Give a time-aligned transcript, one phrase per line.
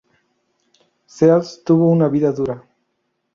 [1.05, 2.63] Seals tuvo una vida dura.